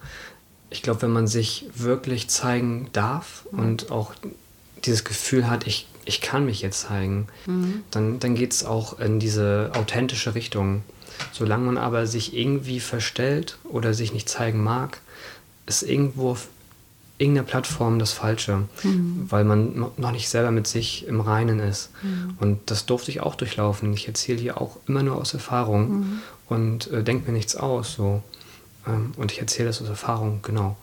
[0.70, 4.12] ich glaube, wenn man sich wirklich zeigen darf und auch
[4.86, 7.28] dieses Gefühl hat, ich, ich kann mich jetzt zeigen,
[7.90, 10.82] dann, dann geht es auch in diese authentische Richtung.
[11.32, 15.00] Solange man aber sich irgendwie verstellt oder sich nicht zeigen mag,
[15.66, 16.48] ist irgendwo auf
[17.16, 18.62] irgendeiner Plattform das Falsche,
[19.30, 21.90] weil man no- noch nicht selber mit sich im Reinen ist.
[22.40, 23.94] Und das durfte ich auch durchlaufen.
[23.94, 26.18] Ich erzähle hier auch immer nur aus Erfahrung
[26.48, 27.94] und äh, denke mir nichts aus.
[27.94, 28.20] So.
[28.88, 30.76] Ähm, und ich erzähle das aus Erfahrung, genau.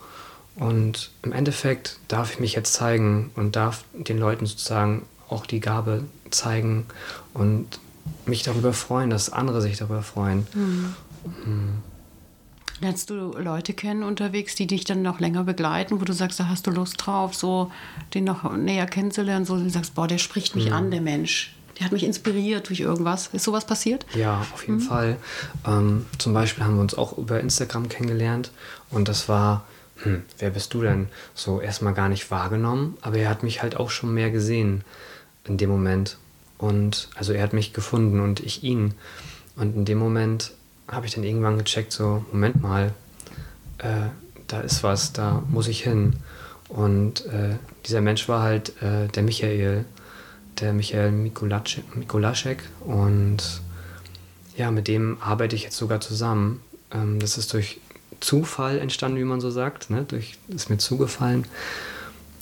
[0.55, 5.59] Und im Endeffekt darf ich mich jetzt zeigen und darf den Leuten sozusagen auch die
[5.59, 6.85] Gabe zeigen
[7.33, 7.79] und
[8.25, 10.45] mich darüber freuen, dass andere sich darüber freuen.
[12.81, 16.47] Lernst du Leute kennen unterwegs, die dich dann noch länger begleiten, wo du sagst, da
[16.47, 17.71] hast du Lust drauf, so
[18.13, 21.55] den noch näher kennenzulernen, so du sagst, boah, der spricht mich an, der Mensch.
[21.77, 23.29] Der hat mich inspiriert durch irgendwas.
[23.33, 24.05] Ist sowas passiert?
[24.15, 25.17] Ja, auf jeden Fall.
[25.65, 28.51] Ähm, zum Beispiel haben wir uns auch über Instagram kennengelernt
[28.89, 29.63] und das war,
[30.03, 31.07] hm, wer bist du denn?
[31.35, 34.83] So erstmal gar nicht wahrgenommen, aber er hat mich halt auch schon mehr gesehen
[35.45, 36.17] in dem Moment.
[36.57, 38.93] Und also er hat mich gefunden und ich ihn.
[39.55, 40.53] Und in dem Moment
[40.87, 42.93] habe ich dann irgendwann gecheckt, so, Moment mal,
[43.79, 44.09] äh,
[44.47, 46.13] da ist was, da muss ich hin.
[46.69, 49.85] Und äh, dieser Mensch war halt äh, der Michael,
[50.59, 52.63] der Michael Mikulaschek.
[52.81, 53.61] Und
[54.55, 56.61] ja, mit dem arbeite ich jetzt sogar zusammen.
[56.93, 57.79] Ähm, das ist durch
[58.21, 59.89] Zufall entstanden, wie man so sagt.
[59.89, 60.05] Ne?
[60.07, 61.45] Durch, ist mir zugefallen.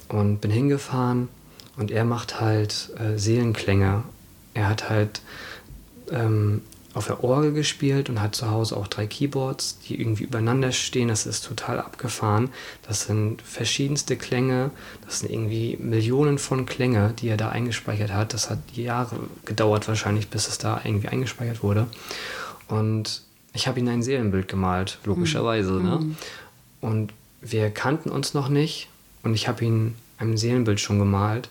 [0.07, 1.29] Und bin hingefahren
[1.77, 4.03] und er macht halt äh, Seelenklänge.
[4.53, 5.21] Er hat halt
[6.11, 6.61] ähm,
[6.93, 11.07] auf der Orgel gespielt und hat zu Hause auch drei Keyboards, die irgendwie übereinander stehen.
[11.07, 12.49] Das ist total abgefahren.
[12.87, 14.71] Das sind verschiedenste Klänge.
[15.05, 18.33] Das sind irgendwie Millionen von Klänge, die er da eingespeichert hat.
[18.33, 21.87] Das hat Jahre gedauert wahrscheinlich, bis es da irgendwie eingespeichert wurde.
[22.67, 23.21] Und
[23.53, 25.73] ich habe ihm ein Seelenbild gemalt, logischerweise.
[25.73, 26.15] Ne?
[26.81, 28.89] Und wir kannten uns noch nicht.
[29.23, 31.49] Und ich habe ihm ein Seelenbild schon gemalt.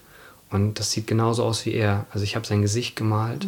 [0.51, 2.07] Und das sieht genauso aus wie er.
[2.11, 3.47] Also ich habe sein Gesicht gemalt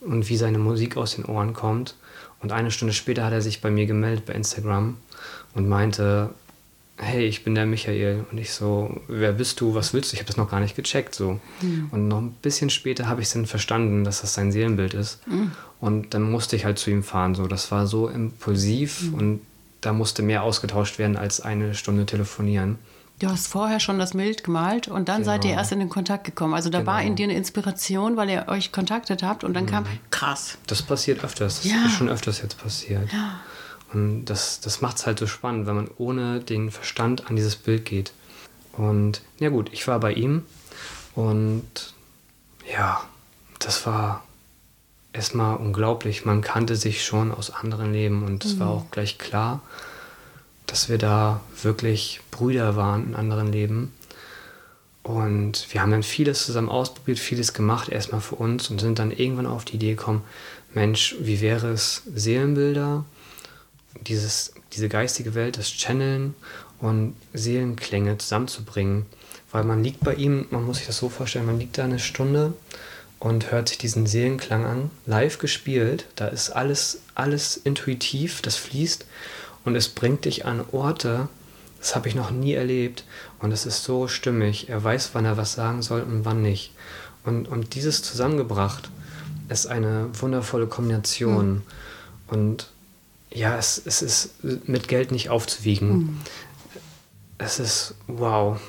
[0.00, 1.94] und wie seine Musik aus den Ohren kommt.
[2.40, 4.96] Und eine Stunde später hat er sich bei mir gemeldet bei Instagram
[5.54, 6.30] und meinte,
[6.98, 8.24] hey, ich bin der Michael.
[8.30, 10.14] Und ich so, wer bist du, was willst du?
[10.14, 11.14] Ich habe das noch gar nicht gecheckt.
[11.14, 11.40] So.
[11.90, 15.20] Und noch ein bisschen später habe ich es dann verstanden, dass das sein Seelenbild ist.
[15.80, 17.34] Und dann musste ich halt zu ihm fahren.
[17.34, 17.46] So.
[17.46, 19.40] Das war so impulsiv und
[19.80, 22.78] da musste mehr ausgetauscht werden als eine Stunde telefonieren.
[23.20, 25.60] Du hast vorher schon das Bild gemalt und dann seid ihr Genau.
[25.60, 26.54] erst in den Kontakt gekommen.
[26.54, 27.10] Also da war Genau.
[27.10, 30.56] in dir eine Inspiration, weil ihr euch kontaktet habt und dann kam, krass.
[30.68, 31.62] Das passiert öfters.
[31.62, 31.84] Das Ja.
[31.86, 33.12] ist schon öfters jetzt passiert.
[33.12, 33.40] Ja.
[33.92, 37.56] Und das, das macht es halt so spannend, wenn man ohne den Verstand an dieses
[37.56, 38.12] Bild geht.
[38.72, 40.44] Und ja gut, ich war bei ihm
[41.14, 41.94] und
[42.72, 43.02] ja,
[43.58, 44.22] das war
[45.12, 46.24] erstmal unglaublich.
[46.24, 49.62] Man kannte sich schon aus anderen Leben und es war auch gleich klar,
[50.66, 53.92] dass wir da wirklich Brüder waren in anderen Leben.
[55.02, 59.10] Und wir haben dann vieles zusammen ausprobiert, vieles gemacht, erstmal für uns und sind dann
[59.10, 60.22] irgendwann auf die Idee gekommen,
[60.74, 63.04] Mensch, wie wäre es, Seelenbilder,
[64.06, 66.34] dieses, diese geistige Welt, das Channeln
[66.80, 69.06] und Seelenklänge zusammenzubringen.
[69.50, 71.98] Weil man liegt bei ihm, man muss sich das so vorstellen, man liegt da eine
[71.98, 72.52] Stunde
[73.18, 76.06] und hört sich diesen Seelenklang an, live gespielt.
[76.16, 79.06] Da ist alles, alles intuitiv, das fließt
[79.64, 81.28] und es bringt dich an Orte,
[81.78, 83.04] das habe ich noch nie erlebt
[83.38, 84.68] und es ist so stimmig.
[84.68, 86.72] Er weiß, wann er was sagen soll und wann nicht.
[87.24, 88.90] Und, und dieses zusammengebracht
[89.48, 91.62] ist eine wundervolle Kombination.
[92.26, 92.70] Und
[93.32, 94.30] ja, es, es ist
[94.68, 96.20] mit Geld nicht aufzuwiegen.
[97.40, 98.60] Es ist wow.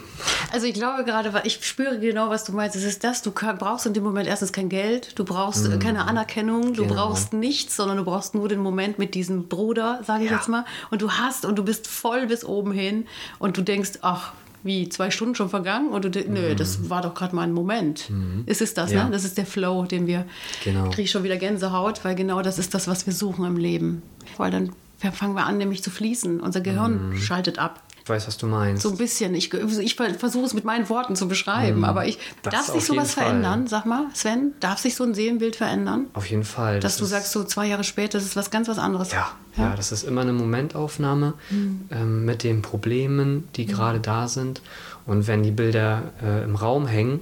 [0.52, 2.76] Also ich glaube gerade, ich spüre genau, was du meinst.
[2.76, 5.80] Es ist das, du kann, brauchst in dem Moment erstens kein Geld, du brauchst äh,
[5.80, 6.94] keine Anerkennung, du Genau.
[6.94, 10.38] brauchst nichts, sondern du brauchst nur den Moment mit diesem Bruder, sage ich Ja.
[10.38, 10.66] jetzt mal.
[10.92, 13.08] Und du hast und du bist voll bis oben hin
[13.40, 15.90] und du denkst, ach, wie, zwei Stunden schon vergangen?
[15.90, 18.12] Und du denkst, nö, das war doch gerade mal ein Moment.
[18.46, 19.06] Ist es das, Ja.
[19.06, 19.12] ne?
[19.12, 20.26] Das ist der Flow, den wir,
[20.64, 20.86] Genau.
[20.90, 24.02] kriege ich schon wieder Gänsehaut, weil genau das ist das, was wir suchen im Leben.
[24.38, 24.72] Weil dann
[25.14, 26.40] fangen wir an, nämlich zu fließen.
[26.42, 27.82] Unser Gehirn schaltet ab.
[28.10, 28.82] Ich weiß, was du meinst.
[28.82, 29.36] So ein bisschen.
[29.36, 33.14] Ich, ich versuche es mit meinen Worten zu beschreiben, aber ich Das darf sich sowas
[33.14, 33.68] verändern?
[33.68, 36.08] Sag mal, Sven, darf sich so ein Seelenbild verändern?
[36.14, 36.80] Auf jeden Fall.
[36.80, 39.12] Dass Das du sagst, so zwei Jahre später, das ist was ganz was anderes.
[39.12, 39.76] Ja, ja.
[39.76, 44.64] das ist immer eine Momentaufnahme ähm, mit den Problemen, die gerade da sind.
[45.06, 47.20] Und wenn die Bilder äh, im Raum hängen,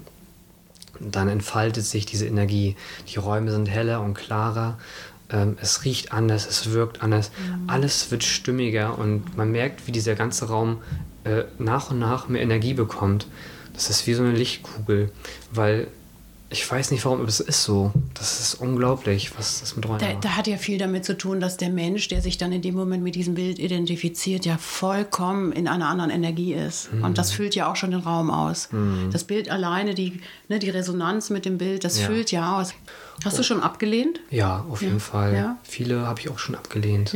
[1.01, 2.77] dann entfaltet sich diese Energie.
[3.09, 4.77] Die Räume sind heller und klarer.
[5.29, 7.31] Ähm, es riecht anders, es wirkt anders.
[7.31, 7.69] Mhm.
[7.69, 10.81] Alles wird stimmiger und man merkt, wie dieser ganze Raum
[11.23, 13.27] äh, nach und nach mehr Energie bekommt.
[13.73, 15.11] Das ist wie so eine Lichtkugel,
[15.51, 15.87] weil
[16.49, 17.91] ich weiß nicht warum, aber es ist so.
[18.13, 21.41] Das ist unglaublich, was das mit Räumen da, da hat ja viel damit zu tun,
[21.41, 25.51] dass der Mensch, der sich dann in dem Moment mit diesem Bild identifiziert, ja vollkommen
[25.51, 26.93] in einer anderen Energie ist.
[26.93, 27.03] Mhm.
[27.03, 28.69] Und das füllt ja auch schon den Raum aus.
[28.71, 29.09] Mhm.
[29.11, 32.07] Das Bild alleine, die, ne, die Resonanz mit dem Bild, das ja.
[32.07, 32.73] füllt ja aus.
[33.25, 33.37] Hast oh.
[33.37, 34.21] du schon abgelehnt?
[34.29, 34.87] Ja, auf ja.
[34.87, 35.33] jeden Fall.
[35.33, 35.57] Ja?
[35.63, 37.13] Viele habe ich auch schon abgelehnt.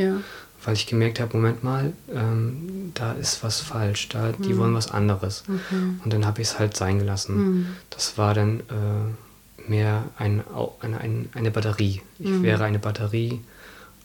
[0.64, 4.58] Weil ich gemerkt habe, Moment mal, ähm, da ist was falsch, da, die mhm.
[4.58, 5.44] wollen was anderes.
[5.48, 6.00] Mhm.
[6.04, 7.36] Und dann habe ich es halt sein gelassen.
[7.36, 7.66] Mhm.
[7.90, 10.42] Das war dann äh, mehr ein,
[10.80, 12.00] ein, eine Batterie.
[12.18, 12.42] Ich mhm.
[12.42, 13.40] wäre eine Batterie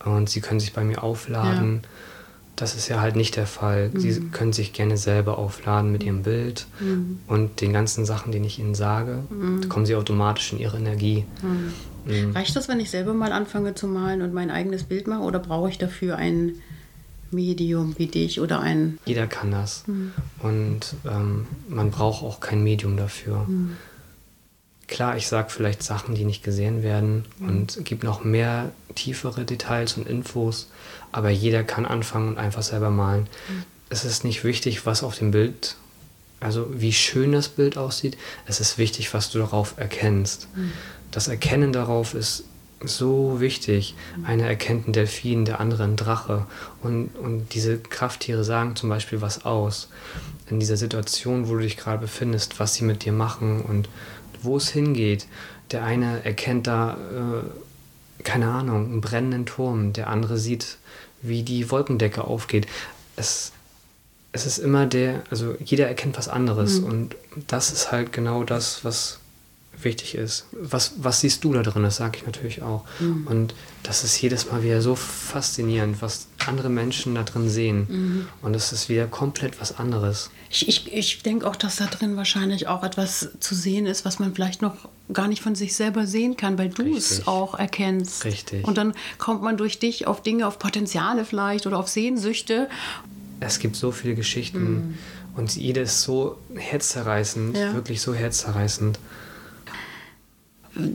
[0.03, 1.81] und sie können sich bei mir aufladen.
[1.83, 1.89] Ja.
[2.55, 3.91] Das ist ja halt nicht der Fall.
[3.93, 4.31] Sie mhm.
[4.31, 7.19] können sich gerne selber aufladen mit ihrem Bild mhm.
[7.27, 9.19] und den ganzen Sachen, die ich ihnen sage.
[9.69, 11.25] Kommen sie automatisch in ihre Energie.
[12.07, 12.31] Mhm.
[12.31, 15.39] Reicht das, wenn ich selber mal anfange zu malen und mein eigenes Bild mache oder
[15.39, 16.55] brauche ich dafür ein
[17.31, 18.97] Medium wie dich oder ein...
[19.05, 19.83] Jeder kann das.
[19.87, 20.13] Mhm.
[20.39, 23.45] Und ähm, man braucht auch kein Medium dafür.
[23.47, 23.77] Mhm.
[24.87, 27.49] Klar, ich sage vielleicht Sachen, die nicht gesehen werden mhm.
[27.49, 30.69] und gibt noch mehr tiefere Details und Infos,
[31.11, 33.23] aber jeder kann anfangen und einfach selber malen.
[33.49, 33.63] Mhm.
[33.89, 35.75] Es ist nicht wichtig, was auf dem Bild
[36.39, 40.47] also wie schön das Bild aussieht, es ist wichtig, was du darauf erkennst.
[40.55, 40.71] Mhm
[41.11, 42.43] das Erkennen darauf ist
[42.83, 43.95] so wichtig.
[44.23, 46.45] Einer erkennt einen Delfin, der andere einen Drache.
[46.83, 49.89] Und, und diese Krafttiere sagen zum Beispiel was aus.
[50.49, 53.89] In dieser Situation, wo du dich gerade befindest, was sie mit dir machen und
[54.41, 55.27] wo es hingeht.
[55.71, 59.93] Der eine erkennt da, äh, keine Ahnung, einen brennenden Turm.
[59.93, 60.77] Der andere sieht,
[61.21, 62.67] wie die Wolkendecke aufgeht.
[63.15, 63.53] Es,
[64.31, 66.81] es ist immer der, also jeder erkennt was anderes.
[66.81, 66.85] Mhm.
[66.85, 67.15] Und
[67.47, 69.19] das ist halt genau das, was
[69.83, 70.45] wichtig ist.
[70.51, 71.83] Was, was siehst du da drin?
[71.83, 72.83] Das sage ich natürlich auch.
[72.99, 73.27] Mhm.
[73.27, 77.87] Und das ist jedes Mal wieder so faszinierend, was andere Menschen da drin sehen.
[77.89, 78.27] Mhm.
[78.41, 80.29] Und es ist wieder komplett was anderes.
[80.49, 84.19] Ich, ich, ich denke auch, dass da drin wahrscheinlich auch etwas zu sehen ist, was
[84.19, 88.25] man vielleicht noch gar nicht von sich selber sehen kann, weil du es auch erkennst.
[88.25, 88.67] Richtig.
[88.67, 92.69] Und dann kommt man durch dich auf Dinge, auf Potenziale vielleicht oder auf Sehnsüchte.
[93.39, 94.63] Es gibt so viele Geschichten.
[94.63, 94.97] Mhm.
[95.35, 97.73] Und jede ist so herzzerreißend, ja.
[97.75, 98.97] wirklich so herzzerreißend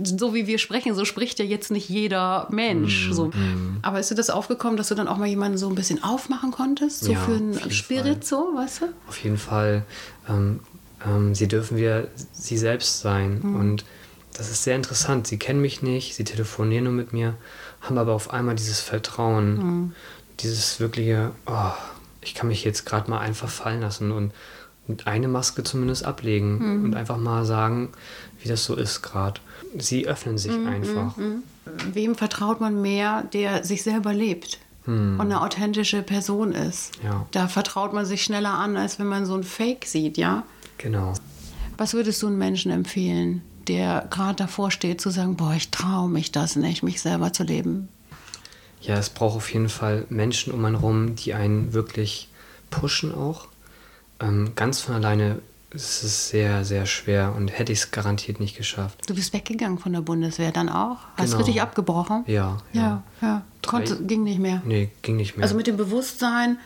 [0.05, 3.09] so wie wir sprechen, so spricht ja jetzt nicht jeder Mensch.
[3.09, 3.27] Mm, so.
[3.27, 3.79] Mm.
[3.83, 6.51] Aber ist dir das aufgekommen, dass du dann auch mal jemanden so ein bisschen aufmachen
[6.51, 7.05] konntest?
[7.05, 8.23] So ja, für einen Spirit, Fall.
[8.23, 8.85] so, weißt du?
[9.09, 9.85] Auf jeden Fall.
[10.29, 10.61] Ähm,
[11.05, 13.41] ähm, sie dürfen wir sie selbst sein.
[13.43, 13.57] Mm.
[13.57, 13.85] Und
[14.35, 15.27] das ist sehr interessant.
[15.27, 17.35] Sie kennen mich nicht, sie telefonieren nur mit mir,
[17.81, 19.93] haben aber auf einmal dieses Vertrauen, mhm.
[20.41, 21.73] dieses wirkliche, oh,
[22.23, 24.33] ich kann mich jetzt gerade mal einfach fallen lassen und
[25.05, 26.85] eine Maske zumindest ablegen mhm.
[26.85, 27.91] und einfach mal sagen,
[28.43, 29.41] wie das so ist gerade
[29.79, 31.17] sie öffnen sich mhm, einfach.
[31.17, 31.43] Mhm.
[31.93, 34.59] Wem vertraut man mehr, der sich selber lebt?
[34.85, 35.21] Mhm.
[35.21, 36.91] und eine authentische Person ist.
[37.05, 37.25] Ja.
[37.31, 40.43] Da vertraut man sich schneller an, als wenn man so ein Fake sieht, ja?
[40.79, 41.13] Genau.
[41.79, 46.09] Was würdest du einem Menschen empfehlen, der gerade davor steht, zu sagen, boah, ich traue
[46.09, 47.91] mich das nicht, mich selber zu leben?
[48.83, 52.29] Ja, es braucht auf jeden Fall Menschen um einen rum, die einen wirklich
[52.71, 53.49] pushen auch.
[54.21, 55.39] Ähm, ganz von alleine
[55.75, 58.99] es ist sehr, sehr schwer und hätte ich es garantiert nicht geschafft.
[59.09, 60.99] Du bist weggegangen von der Bundeswehr dann auch?
[61.17, 61.39] Hast genau.
[61.39, 62.25] richtig abgebrochen?
[62.27, 62.59] Ja.
[62.73, 63.03] Ja, ja.
[63.23, 63.43] ja.
[63.67, 64.61] Konnte, ging nicht mehr?
[64.67, 65.45] Nee, ging nicht mehr.
[65.45, 66.59] Also mit dem Bewusstsein.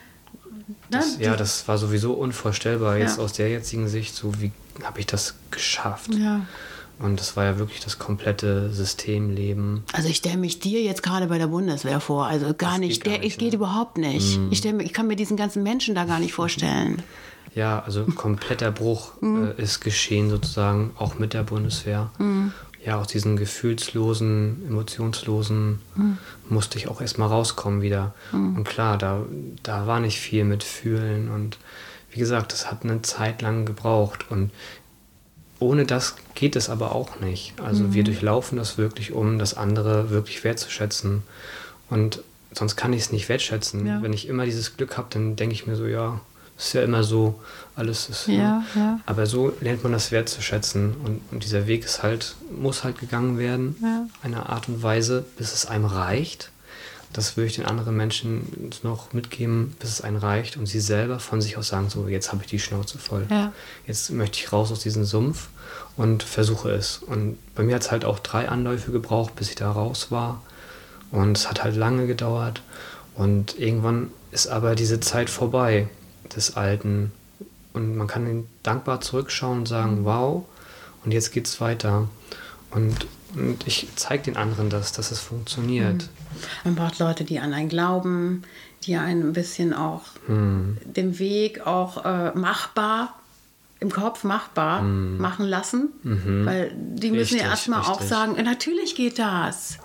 [0.66, 0.72] Ne?
[0.90, 2.98] Das, ja, das war sowieso unvorstellbar.
[2.98, 3.22] Jetzt ja.
[3.22, 4.50] aus der jetzigen Sicht, so wie
[4.82, 6.12] habe ich das geschafft?
[6.14, 6.40] Ja.
[6.98, 9.82] Und das war ja wirklich das komplette Systemleben.
[9.92, 12.26] Also ich stelle mich dir jetzt gerade bei der Bundeswehr vor.
[12.26, 13.02] Also gar das nicht.
[13.02, 13.56] Geht gar der, nicht, geht ne?
[13.56, 14.38] überhaupt nicht.
[14.38, 14.48] Mm.
[14.50, 17.02] Ich, stell, ich kann mir diesen ganzen Menschen da gar nicht vorstellen.
[17.54, 19.52] Ja, also kompletter Bruch mhm.
[19.56, 22.10] äh, ist geschehen sozusagen, auch mit der Bundeswehr.
[22.18, 22.52] Mhm.
[22.84, 26.18] Ja, aus diesen gefühlslosen, emotionslosen mhm.
[26.50, 28.14] musste ich auch erstmal rauskommen wieder.
[28.30, 28.56] Mhm.
[28.56, 29.22] Und klar, da,
[29.62, 31.56] da war nicht viel mit Fühlen und
[32.10, 34.50] wie gesagt, das hat eine Zeit lang gebraucht und
[35.58, 37.54] ohne das geht es aber auch nicht.
[37.60, 38.06] Also wir mhm.
[38.06, 41.22] durchlaufen das wirklich, um das andere wirklich wertzuschätzen.
[41.88, 43.86] Und sonst kann ich es nicht wertschätzen.
[43.86, 44.02] Ja.
[44.02, 46.20] Wenn ich immer dieses Glück habe, dann denke ich mir so, ja,
[46.58, 47.40] ist ja immer so,
[47.74, 48.28] alles ist.
[48.28, 48.64] Ja, ne?
[48.74, 49.00] ja.
[49.06, 50.94] Aber so lernt man das wertzuschätzen.
[51.04, 54.06] Und, und dieser Weg ist halt, muss halt gegangen werden, ja.
[54.22, 56.50] einer Art und Weise, bis es einem reicht.
[57.12, 61.18] Das würde ich den anderen Menschen noch mitgeben, bis es einem reicht und sie selber
[61.18, 63.26] von sich aus sagen, so, jetzt habe ich die Schnauze voll.
[63.30, 63.52] Ja.
[63.86, 65.48] Jetzt möchte ich raus aus diesem Sumpf
[65.96, 66.98] und versuche es.
[66.98, 70.42] Und bei mir hat es halt auch drei Anläufe gebraucht, bis ich da raus war.
[71.10, 72.62] Und es hat halt lange gedauert.
[73.14, 75.88] Und irgendwann ist aber diese Zeit vorbei
[76.34, 77.12] des Alten.
[77.72, 80.04] Und man kann dankbar zurückschauen und sagen, mhm.
[80.04, 80.44] wow.
[81.04, 82.08] und jetzt geht's weiter.
[82.70, 86.02] Und, und ich zeige den anderen das, dass es funktioniert.
[86.02, 86.08] Mhm.
[86.64, 88.42] Man braucht Leute, die an einen glauben,
[88.84, 90.78] die einen ein bisschen auch Mhm.
[90.84, 93.18] den Weg auch äh, machbar
[93.78, 97.18] im Kopf machbar machen lassen, weil die müssen.
[97.34, 99.78] Richtig, ja erstmal auch sagen, "Äh, natürlich geht das.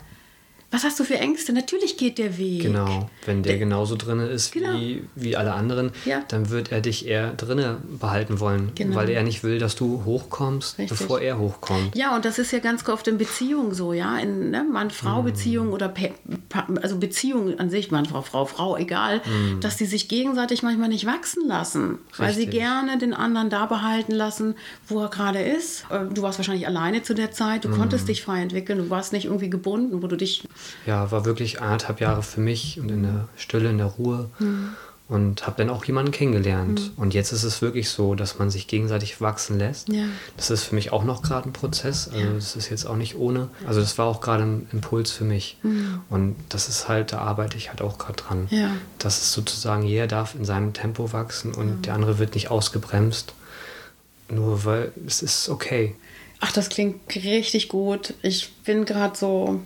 [0.71, 1.51] Was hast du für Ängste?
[1.51, 2.61] Natürlich geht der Weg.
[2.61, 4.73] Genau, wenn der genauso drin ist Genau.
[4.79, 6.23] wie, wie alle anderen, Ja.
[6.29, 8.95] dann wird er dich eher drinne behalten wollen, Genau.
[8.95, 10.97] weil er nicht will, dass du hochkommst, Richtig.
[10.97, 11.95] bevor er hochkommt.
[11.95, 15.89] Ja, und das ist ja ganz oft in Beziehungen so, ja, in ne, Mann-Frau-Beziehungen oder
[15.89, 16.11] Pe
[16.49, 19.21] Pa- also Beziehungen an sich, Mann, Frau, Frau, Frau, egal,
[19.59, 22.59] dass die sich gegenseitig manchmal nicht wachsen lassen, weil sie Richtig.
[22.59, 24.55] gerne den anderen da behalten lassen,
[24.87, 25.85] wo er gerade ist.
[25.89, 29.11] Äh, Du warst wahrscheinlich alleine zu der Zeit, du konntest dich frei entwickeln, du warst
[29.13, 30.43] nicht irgendwie gebunden, wo du dich
[30.85, 34.29] Ja, war wirklich anderthalb Jahre für mich und in der Stille, in der Ruhe.
[35.07, 36.91] Und habe dann auch jemanden kennengelernt.
[36.95, 39.89] Und jetzt ist es wirklich so, dass man sich gegenseitig wachsen lässt.
[39.89, 40.05] Ja.
[40.37, 42.07] Das ist für mich auch noch gerade ein Prozess.
[42.07, 43.49] Also das ist jetzt auch nicht ohne.
[43.67, 45.57] Also das war auch gerade ein Impuls für mich.
[46.09, 48.47] Und das ist halt, da arbeite ich halt auch gerade dran.
[48.51, 48.71] Ja.
[48.99, 53.33] Das ist sozusagen, jeder darf in seinem Tempo wachsen und der andere wird nicht ausgebremst.
[54.29, 55.93] Nur weil es ist okay.
[56.39, 58.13] Ach, das klingt richtig gut.
[58.21, 59.59] Ich bin gerade so,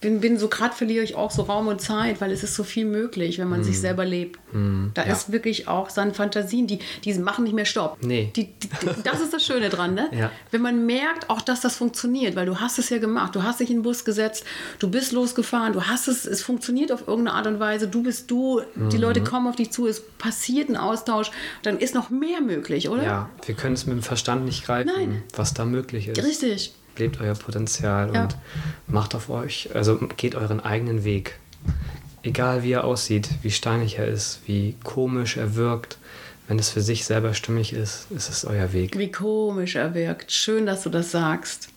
[0.00, 2.62] bin, bin so gerade verliere ich auch so Raum und Zeit, weil es ist so
[2.62, 4.38] viel möglich, wenn man sich selber lebt.
[4.52, 4.92] da Mhm.
[4.96, 5.02] ja.
[5.04, 7.98] ist wirklich auch seine Fantasien, die, die machen nicht mehr Stopp.
[8.00, 8.30] Nee.
[8.36, 8.68] Die, die,
[9.02, 10.08] das ist das Schöne dran, ne?
[10.12, 10.30] Ja.
[10.52, 13.58] Wenn man merkt auch, dass das funktioniert, weil du hast es ja gemacht, du hast
[13.60, 14.44] dich in den Bus gesetzt,
[14.78, 18.30] du bist losgefahren, du hast es, es funktioniert auf irgendeine Art und Weise, du bist
[18.30, 19.02] du, die Mhm.
[19.02, 21.30] Leute kommen auf dich zu, es passiert ein Austausch,
[21.62, 23.02] dann ist noch mehr möglich, oder?
[23.02, 25.22] Ja, wir können es mit dem Verstand nicht greifen, Nein.
[25.34, 26.24] was da möglich ist.
[26.24, 26.72] Richtig.
[26.98, 28.22] Lebt euer Potenzial Ja.
[28.24, 28.36] und
[28.86, 31.38] macht auf euch, also geht euren eigenen Weg.
[32.22, 35.98] Egal wie er aussieht, wie steinig er ist, wie komisch er wirkt,
[36.48, 38.98] wenn es für sich selber stimmig ist, ist es euer Weg.
[38.98, 40.32] Wie komisch er wirkt.
[40.32, 41.68] Schön, dass du das sagst.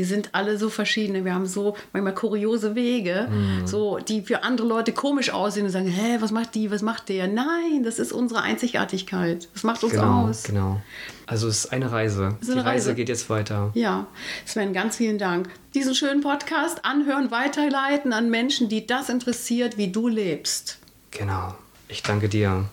[0.00, 1.26] Wir sind alle so verschiedene.
[1.26, 3.66] Wir haben so manchmal kuriose Wege, Mhm.
[3.66, 7.10] so die für andere Leute komisch aussehen und sagen: Hä, was macht die, was macht
[7.10, 7.28] der?
[7.28, 9.50] Nein, das ist unsere Einzigartigkeit.
[9.52, 10.44] Das macht uns Genau, aus.
[10.44, 10.80] genau.
[11.26, 12.38] Also es ist eine Reise.
[12.40, 12.94] ist Die eine Reise Reise.
[12.94, 13.72] geht jetzt weiter.
[13.74, 14.06] Ja,
[14.46, 15.50] Sven, ganz vielen Dank.
[15.74, 20.78] Diesen schönen Podcast anhören, weiterleiten an Menschen, die das interessiert, wie du lebst.
[21.10, 21.54] Genau.
[21.88, 22.64] Ich danke dir.